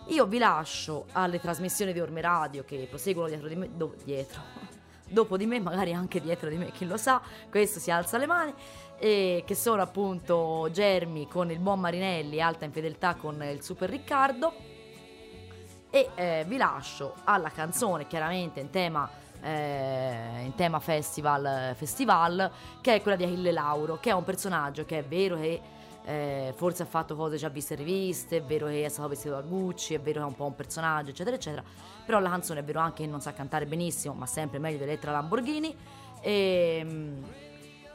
Io 0.08 0.26
vi 0.26 0.36
lascio 0.36 1.06
alle 1.12 1.40
trasmissioni 1.40 1.94
di 1.94 2.00
Orme 2.00 2.20
Radio 2.20 2.62
che 2.64 2.86
proseguono 2.90 3.28
dietro 3.28 3.48
di 3.48 3.56
me, 3.56 3.70
do, 3.74 3.94
dietro, 4.04 4.42
dopo 5.08 5.38
di 5.38 5.46
me, 5.46 5.60
magari 5.60 5.94
anche 5.94 6.20
dietro 6.20 6.50
di 6.50 6.58
me, 6.58 6.70
chi 6.72 6.84
lo 6.84 6.98
sa, 6.98 7.22
questo 7.48 7.80
si 7.80 7.90
alza 7.90 8.18
le 8.18 8.26
mani, 8.26 8.52
e 8.98 9.42
che 9.46 9.54
sono 9.54 9.80
appunto 9.80 10.68
Germi 10.70 11.26
con 11.28 11.50
il 11.50 11.58
buon 11.58 11.80
Marinelli, 11.80 12.42
Alta 12.42 12.66
in 12.66 12.72
fedeltà 12.72 13.14
con 13.14 13.42
il 13.42 13.62
Super 13.62 13.88
Riccardo. 13.88 14.74
E 15.88 16.10
eh, 16.14 16.44
vi 16.46 16.58
lascio 16.58 17.14
alla 17.24 17.48
canzone, 17.48 18.06
chiaramente 18.06 18.60
in 18.60 18.68
tema 18.68 19.08
eh, 19.46 20.42
in 20.44 20.54
tema 20.56 20.80
festival, 20.80 21.74
festival, 21.76 22.50
che 22.80 22.96
è 22.96 23.02
quella 23.02 23.16
di 23.16 23.22
Achille 23.22 23.52
Lauro, 23.52 24.00
che 24.00 24.10
è 24.10 24.12
un 24.12 24.24
personaggio 24.24 24.84
che 24.84 24.98
è 24.98 25.04
vero 25.04 25.36
che 25.36 25.60
eh, 26.04 26.52
forse 26.56 26.82
ha 26.82 26.86
fatto 26.86 27.14
cose 27.14 27.36
già 27.36 27.48
viste 27.48 27.74
e 27.74 27.76
riviste, 27.76 28.38
è 28.38 28.42
vero 28.42 28.66
che 28.66 28.84
è 28.84 28.88
stato 28.88 29.08
vestito 29.08 29.34
da 29.34 29.42
Gucci, 29.42 29.94
è 29.94 30.00
vero 30.00 30.20
che 30.20 30.24
è 30.24 30.28
un 30.28 30.34
po' 30.34 30.46
un 30.46 30.56
personaggio, 30.56 31.10
eccetera, 31.10 31.36
eccetera. 31.36 31.62
Però 32.04 32.18
la 32.18 32.30
canzone 32.30 32.60
è 32.60 32.64
vero 32.64 32.80
anche 32.80 33.04
che 33.04 33.08
non 33.08 33.20
sa 33.20 33.32
cantare 33.32 33.66
benissimo, 33.66 34.14
ma 34.14 34.26
sempre 34.26 34.58
meglio 34.58 34.78
di 34.78 34.84
Elettra 34.84 35.12
Lamborghini. 35.12 35.76
E... 36.20 36.78
Ehm, 36.80 37.24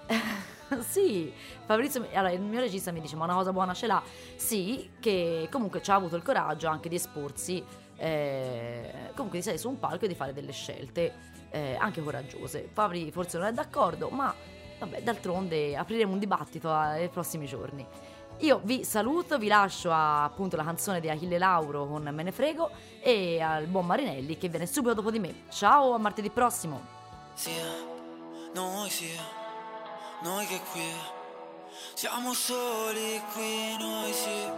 sì, 0.87 1.33
Fabrizio, 1.65 2.05
allora 2.13 2.31
il 2.31 2.41
mio 2.41 2.59
regista 2.59 2.91
mi 2.91 3.01
dice 3.01 3.15
ma 3.15 3.25
una 3.25 3.35
cosa 3.35 3.51
buona 3.51 3.73
ce 3.73 3.87
l'ha? 3.87 4.01
Sì, 4.35 4.91
che 4.99 5.47
comunque 5.51 5.81
ci 5.81 5.91
ha 5.91 5.95
avuto 5.95 6.15
il 6.15 6.23
coraggio 6.23 6.67
anche 6.67 6.89
di 6.89 6.95
esporsi, 6.95 7.63
eh, 7.97 9.11
comunque 9.15 9.37
di 9.39 9.43
salire 9.43 9.61
su 9.61 9.69
un 9.69 9.79
palco 9.79 10.05
e 10.05 10.07
di 10.07 10.15
fare 10.15 10.33
delle 10.33 10.51
scelte 10.51 11.30
eh, 11.51 11.75
anche 11.79 12.01
coraggiose. 12.01 12.67
Fabri 12.71 13.11
forse 13.11 13.37
non 13.37 13.47
è 13.47 13.51
d'accordo, 13.51 14.09
ma 14.09 14.33
vabbè, 14.79 15.01
d'altronde 15.03 15.75
apriremo 15.75 16.13
un 16.13 16.19
dibattito 16.19 16.71
ai 16.73 17.09
prossimi 17.09 17.45
giorni. 17.45 17.85
Io 18.39 18.59
vi 18.63 18.83
saluto, 18.83 19.37
vi 19.37 19.47
lascio 19.47 19.91
a, 19.91 20.23
appunto 20.23 20.55
la 20.55 20.63
canzone 20.63 20.99
di 20.99 21.09
Achille 21.09 21.37
Lauro 21.37 21.85
con 21.85 22.09
Me 22.11 22.23
ne 22.23 22.31
frego 22.31 22.71
e 22.99 23.39
al 23.39 23.67
buon 23.67 23.85
Marinelli 23.85 24.37
che 24.37 24.49
viene 24.49 24.65
subito 24.65 24.95
dopo 24.95 25.11
di 25.11 25.19
me. 25.19 25.43
Ciao, 25.49 25.93
a 25.93 25.99
martedì 25.99 26.31
prossimo. 26.31 26.81
Sì, 27.35 27.51
noi 28.53 28.89
sì, 28.89 29.11
noi 30.23 30.45
che 30.47 30.59
qui 30.71 31.19
siamo 31.93 32.33
soli 32.33 33.21
qui, 33.33 33.77
noi 33.77 34.11
sì, 34.11 34.49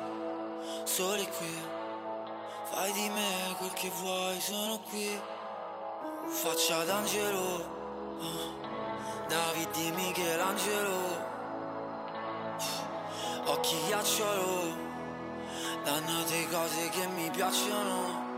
soli 0.85 1.27
qui. 1.37 1.81
Fai 2.63 2.91
di 2.93 3.09
me 3.09 3.55
quel 3.57 3.73
che 3.73 3.89
vuoi, 3.99 4.39
sono 4.39 4.79
qui. 4.89 5.19
Faccia 6.27 6.83
d'angelo, 6.83 8.17
oh. 8.19 8.61
David 9.27 9.71
di 9.71 9.91
Michelangelo 9.91 11.31
occhi 13.45 13.75
ghiacciolo, 13.85 14.75
dannate 15.83 16.47
cose 16.49 16.89
che 16.89 17.07
mi 17.07 17.29
piacciono. 17.29 18.31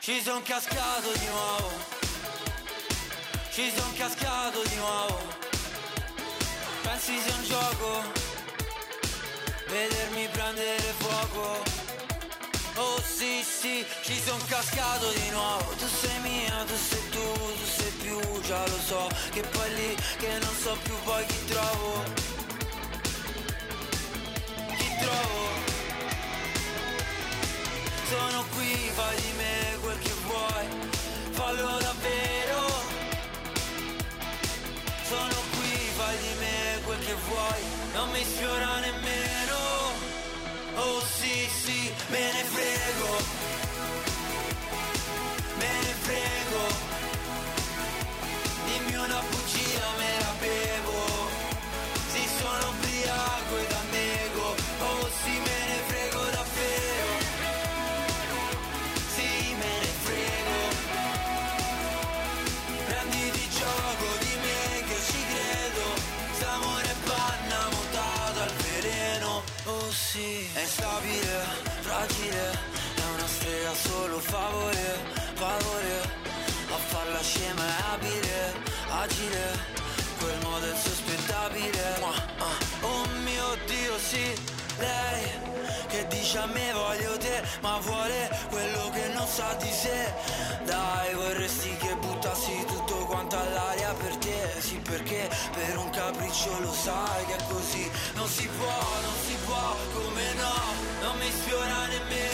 Ci 0.00 0.20
son 0.20 0.42
cascato 0.42 1.12
di 1.12 1.26
nuovo, 1.26 1.70
ci 3.50 3.72
son 3.74 3.92
cascato 3.94 4.62
di 4.62 4.76
nuovo. 4.76 5.18
Pensi 6.82 7.18
sia 7.18 7.34
un 7.34 7.44
gioco, 7.44 8.02
vedermi 9.68 10.28
prendere 10.28 10.94
fuoco. 10.98 11.73
Oh 12.76 13.00
sì 13.02 13.42
sì, 13.42 13.86
ci 14.02 14.20
son 14.20 14.40
cascato 14.46 15.08
di 15.12 15.30
nuovo. 15.30 15.74
Tu 15.78 15.86
sei 15.86 16.18
mia, 16.20 16.64
tu 16.66 16.74
sei 16.74 17.08
tu, 17.10 17.32
tu 17.58 17.64
sei 17.64 17.90
più 18.02 18.40
Già 18.42 18.66
lo 18.66 18.78
so, 18.78 19.08
che 19.30 19.40
poi 19.40 19.74
lì, 19.74 19.96
che 20.18 20.38
non 20.38 20.54
so 20.54 20.76
più 20.82 20.94
poi 21.04 21.24
chi 21.24 21.44
trovo. 21.46 22.02
Trovo? 25.00 25.42
Sono 28.10 28.44
qui, 28.54 28.90
fai 28.94 29.16
di 29.16 29.32
me 29.36 29.78
quel 29.80 29.98
che 29.98 30.12
vuoi. 30.26 30.66
Fallo 31.30 31.78
davvero. 31.78 32.60
Sono 35.08 35.36
qui, 35.54 35.72
fai 35.96 36.16
di 36.18 36.34
me 36.40 36.80
quel 36.84 36.98
che 36.98 37.14
vuoi. 37.28 37.62
Non 37.94 38.10
mi 38.10 38.24
sfiora 38.24 38.78
nemmeno 38.80 39.03
ne 42.86 43.43
a 86.44 86.46
me 86.46 86.72
voglio 86.72 87.16
te 87.16 87.42
ma 87.62 87.78
vuole 87.78 88.28
quello 88.50 88.90
che 88.90 89.08
non 89.14 89.26
sa 89.26 89.54
di 89.54 89.70
sé. 89.70 90.12
Dai 90.64 91.14
vorresti 91.14 91.74
che 91.76 91.96
buttassi 91.96 92.64
tutto 92.66 92.96
quanto 93.06 93.36
all'aria 93.38 93.94
per 93.94 94.16
te? 94.16 94.60
Sì 94.60 94.78
perché 94.78 95.28
per 95.54 95.78
un 95.78 95.90
capriccio 95.90 96.60
lo 96.60 96.72
sai 96.72 97.24
che 97.26 97.36
è 97.36 97.44
così. 97.48 97.90
Non 98.14 98.28
si 98.28 98.46
può 98.46 98.78
non 99.06 99.16
si 99.26 99.36
può 99.46 99.76
come 99.94 100.24
no? 100.34 100.54
Non 101.00 101.16
mi 101.18 101.30
sfiora 101.30 101.86
nemmeno 101.86 102.33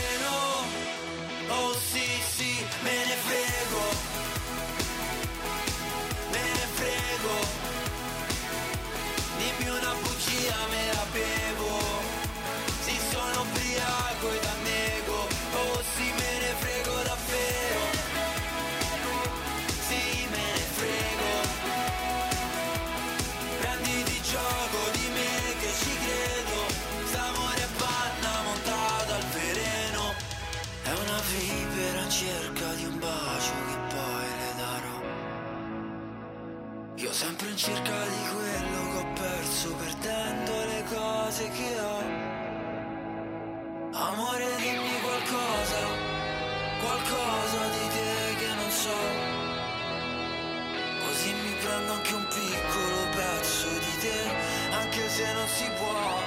se 55.21 55.33
non 55.35 55.49
si 55.49 55.69
può. 55.79 56.19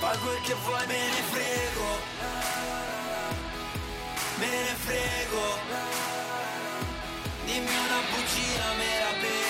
Fai 0.00 0.18
quel 0.18 0.40
che 0.46 0.54
vuoi, 0.64 0.86
me 0.86 1.00
ne 1.14 1.22
frego. 1.32 1.88
Me 4.40 4.50
ne 4.66 4.74
frego. 4.86 5.44
Dimmi 7.46 7.74
una 7.86 8.00
bugia, 8.10 8.66
me 8.78 8.90
la 9.04 9.12
bevo. 9.20 9.41